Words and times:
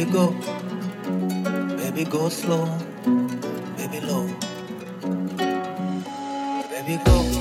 Baby 0.00 0.12
go, 0.12 0.34
baby 1.76 2.04
go 2.04 2.30
slow, 2.30 2.64
baby 3.76 4.00
low. 4.00 4.26
Baby 6.70 6.98
go. 7.04 7.39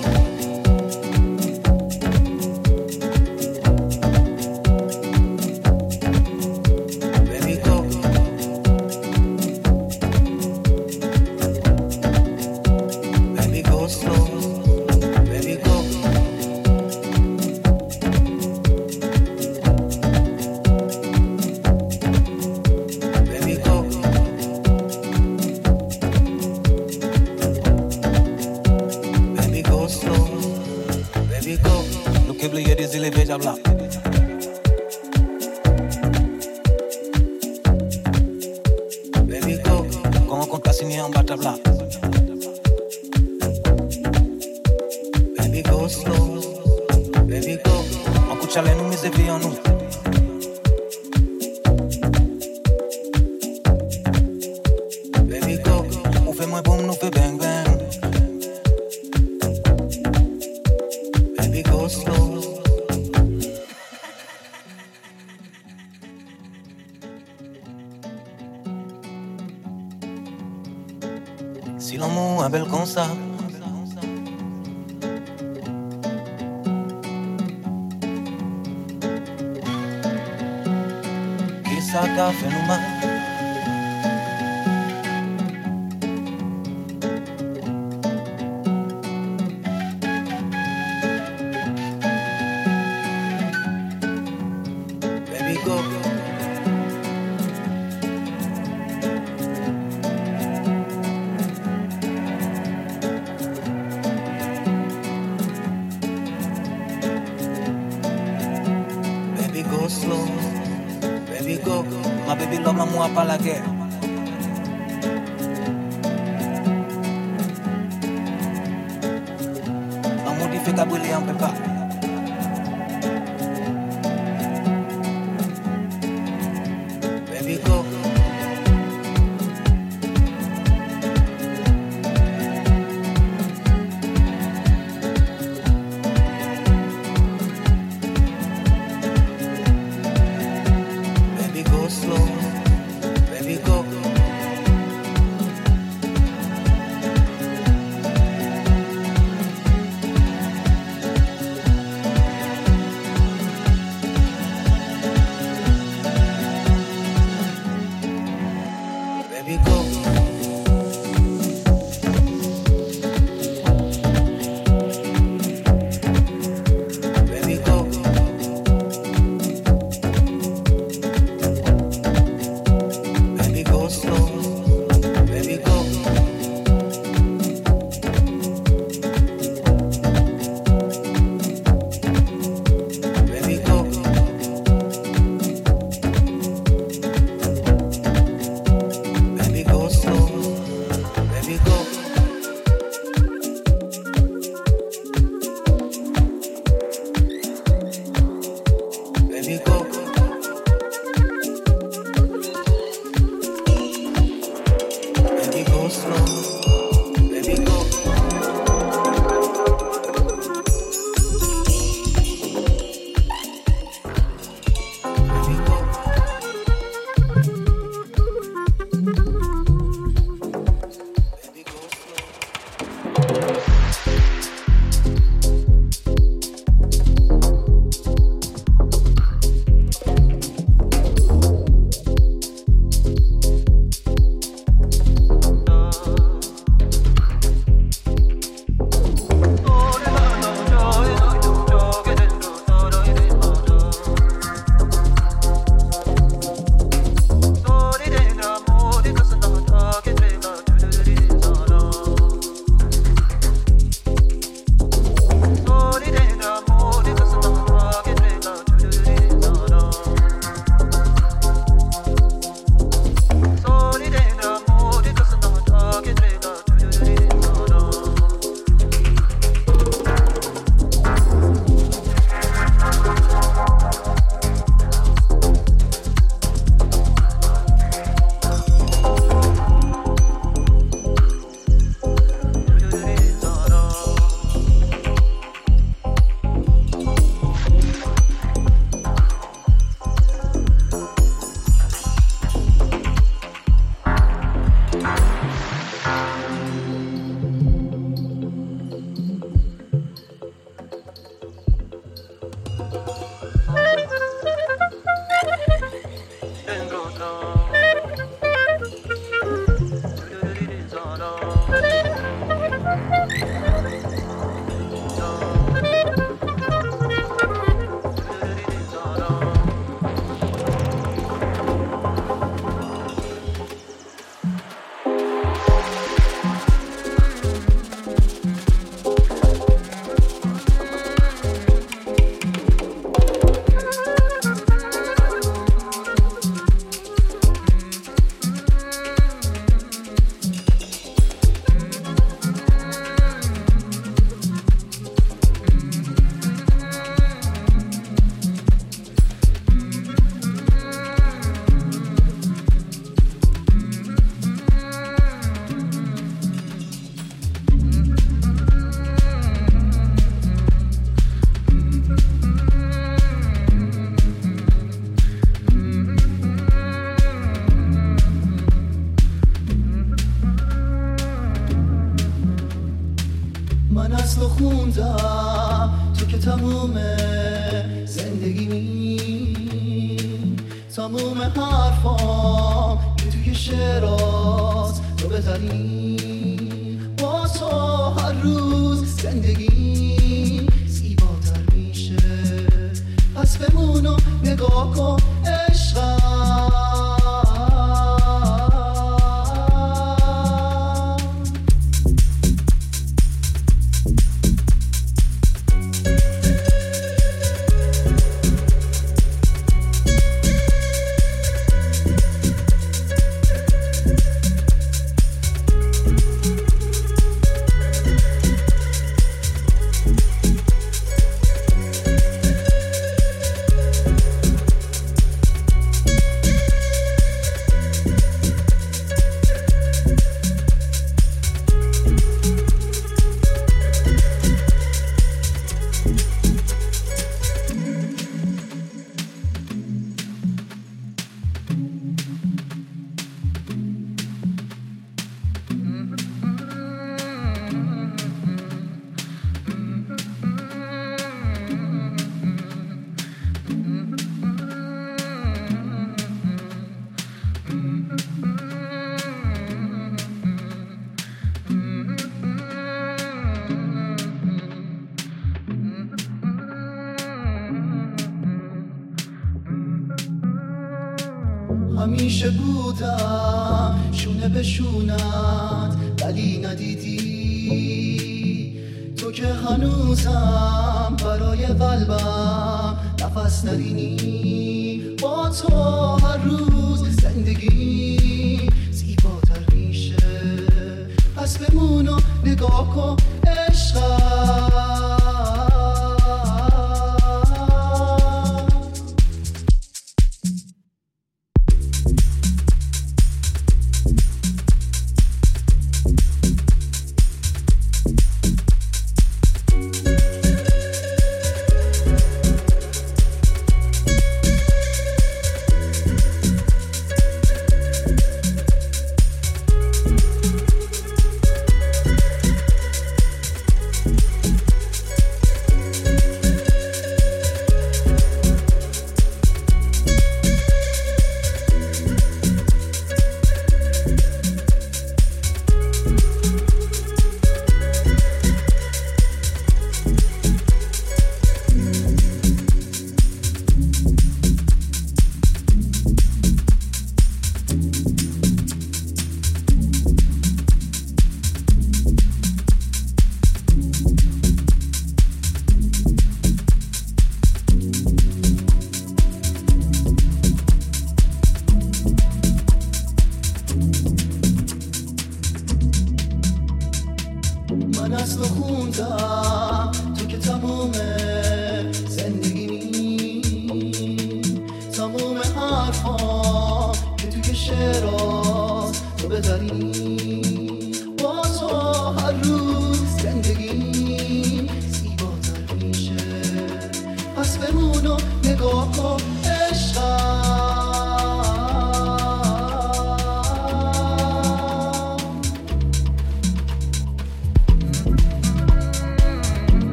we 127.50 127.58
go. 127.58 127.99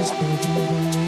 is 0.00 0.10
broken. 0.12 1.07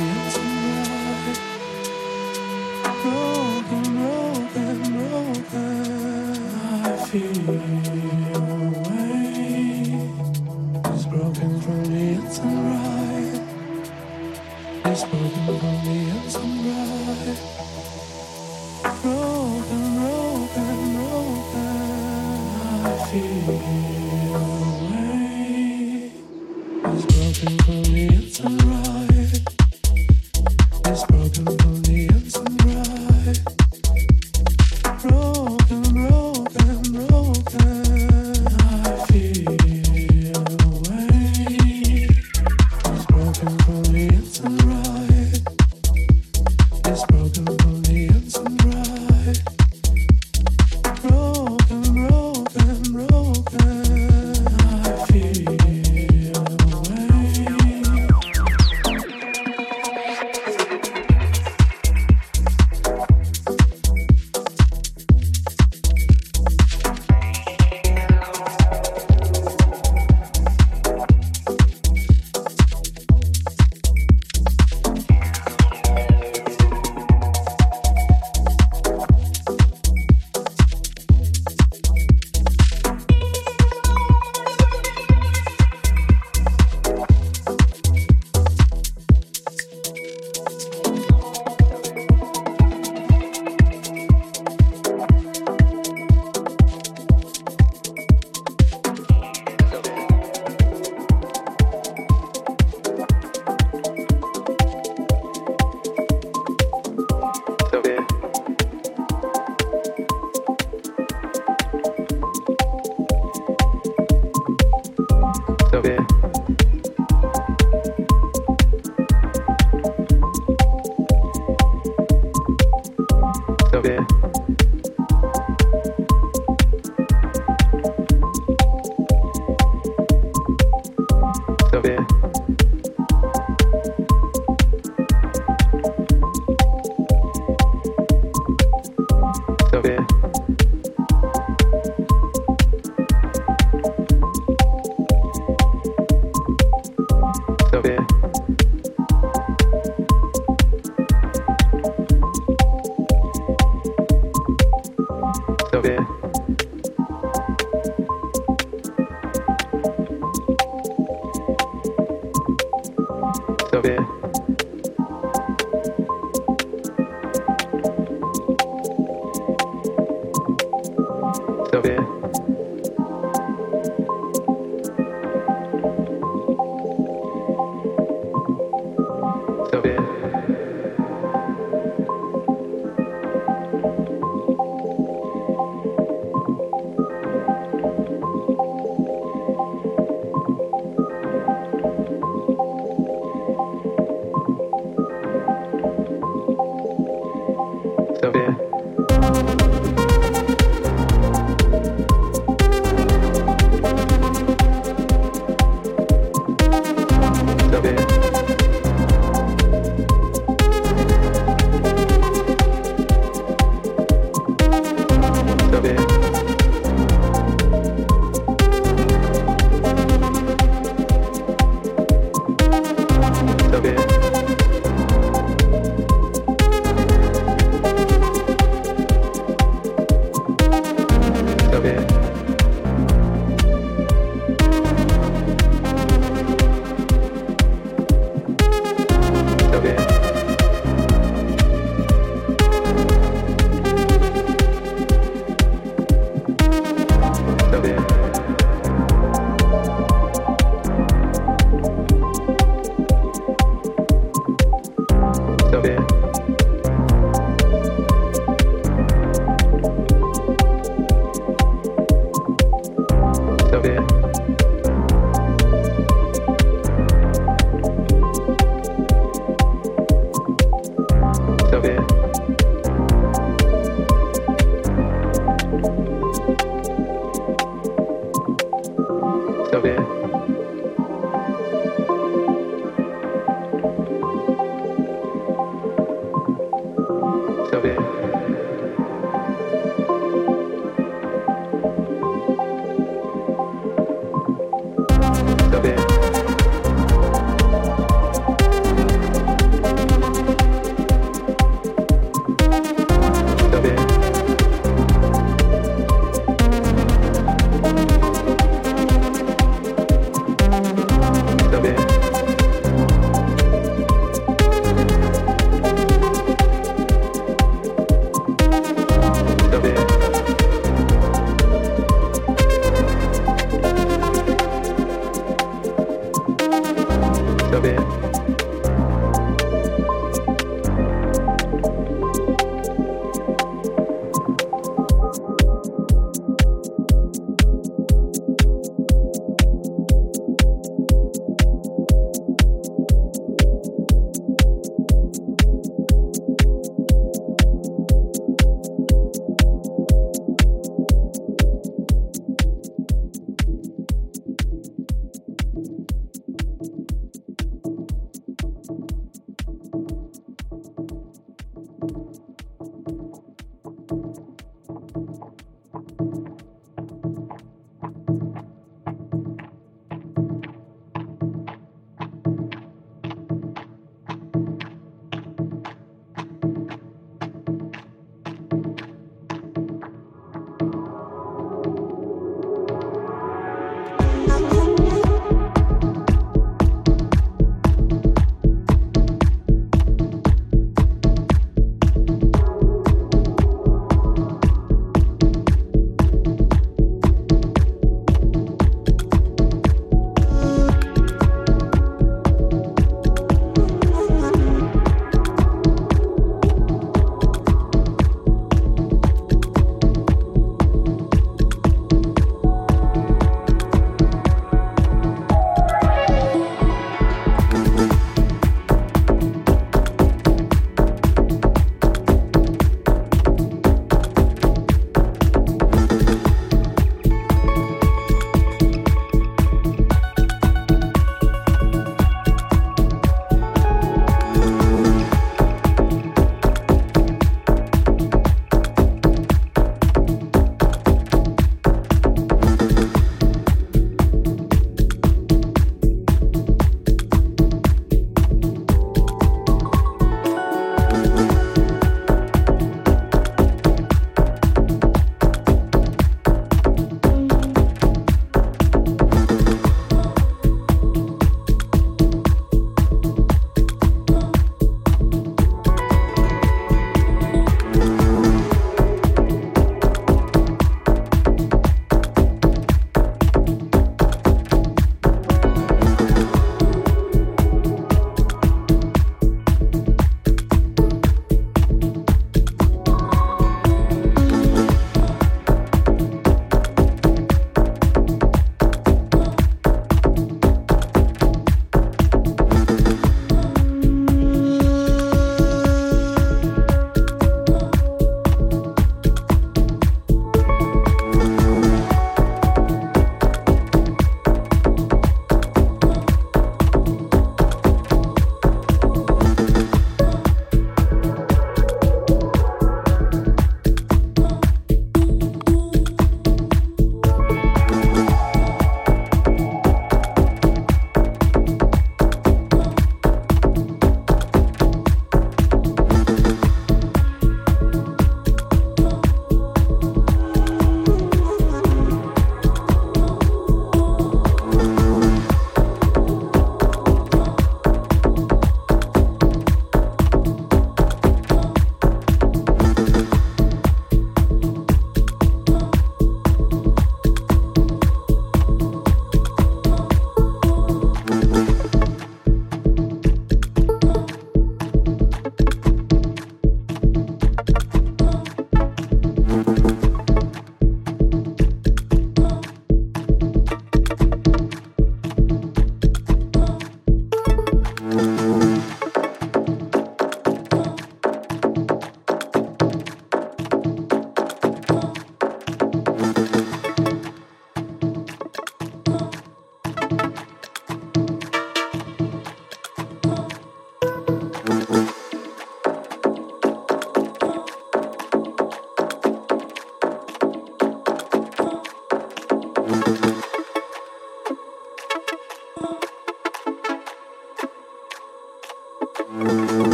Yeah. 279.83 280.20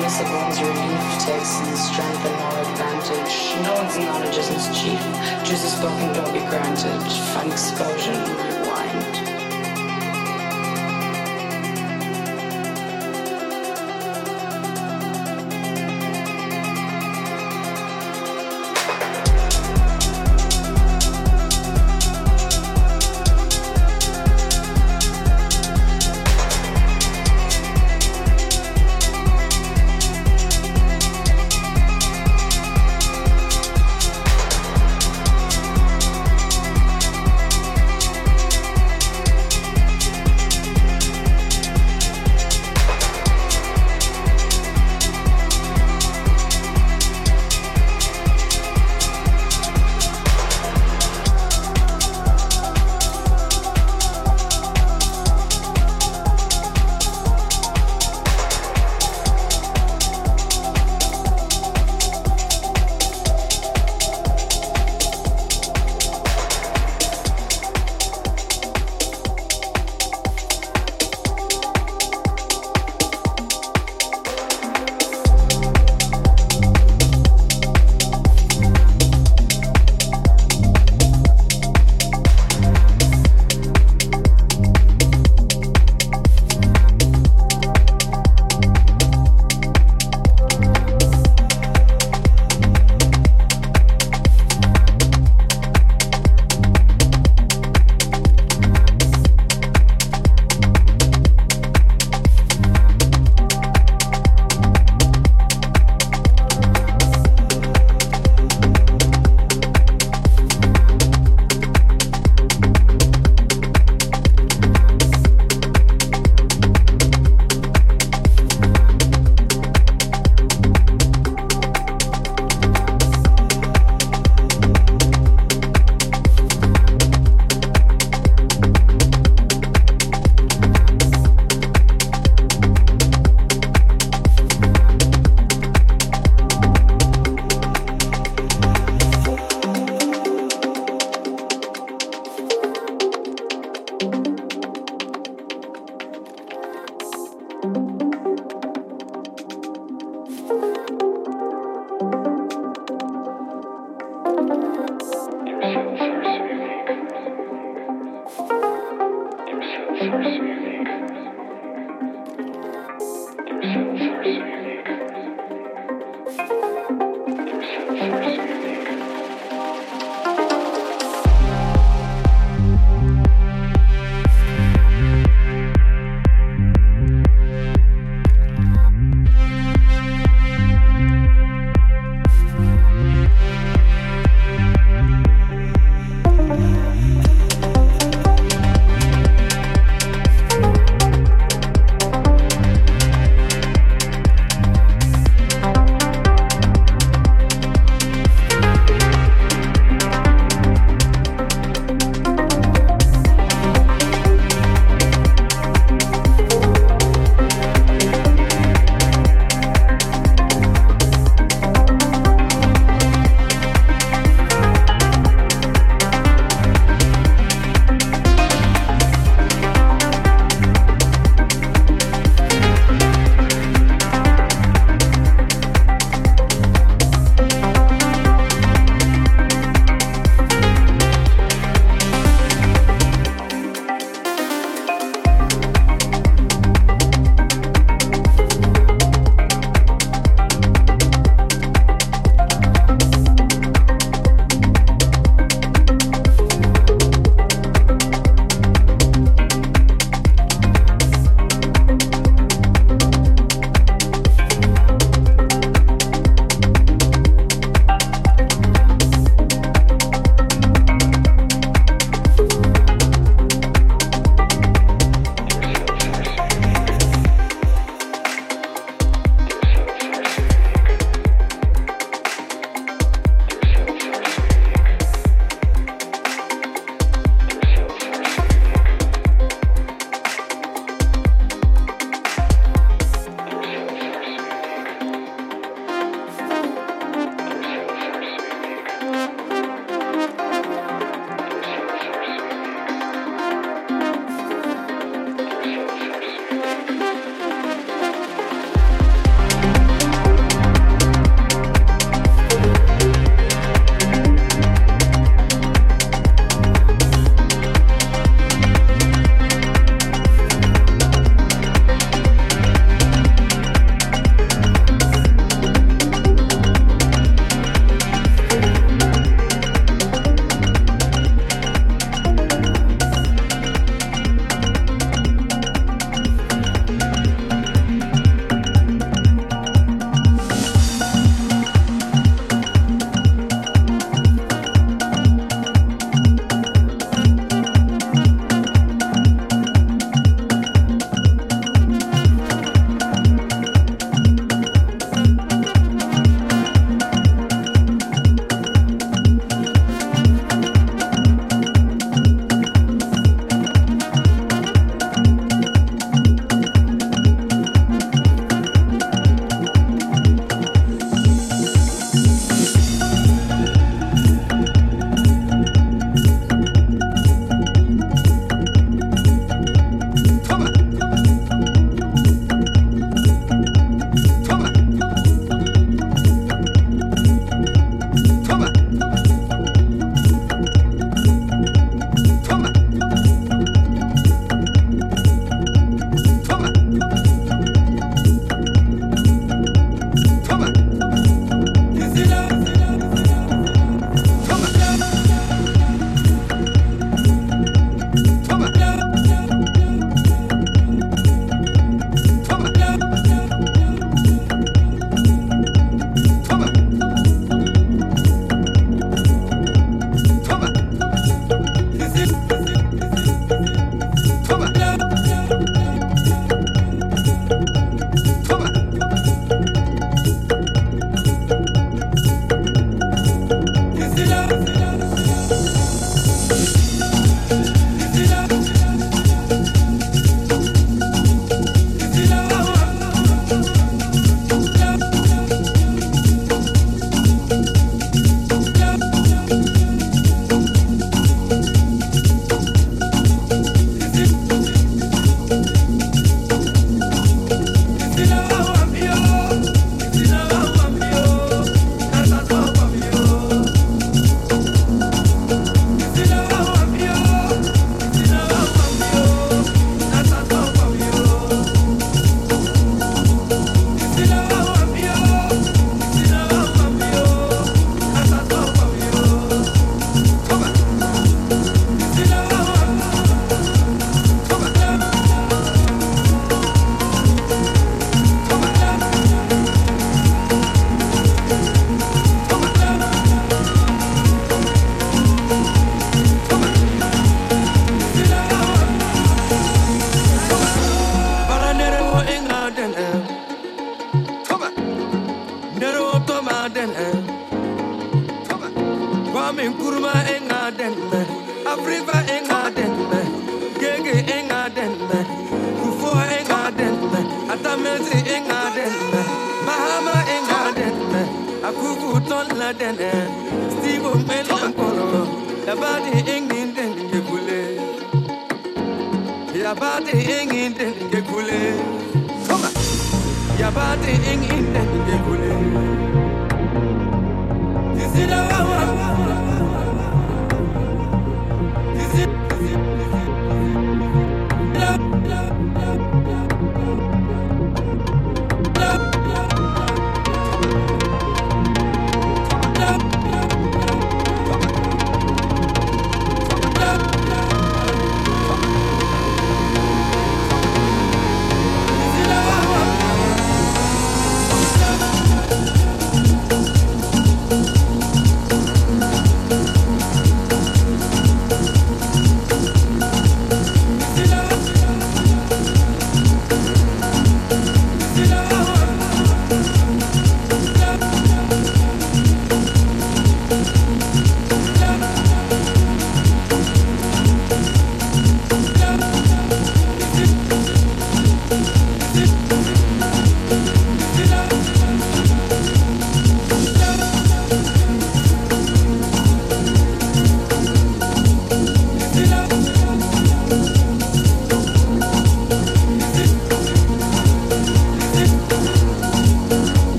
Passive 0.00 0.30
one's 0.30 0.60
relief 0.60 1.04
takes 1.24 1.60
in 1.60 1.76
strength 1.76 2.24
and 2.28 2.36
no 2.36 2.48
advantage. 2.68 3.36
No 3.64 3.72
one's 3.74 3.96
knowledge 3.98 4.36
isn't 4.36 4.74
chief. 4.74 5.00
Choose 5.44 5.64
a 5.64 5.70
spoken, 5.70 6.12
don't 6.12 6.32
be 6.32 6.40
granted. 6.40 7.00
Find 7.32 7.50
explosion, 7.50 8.16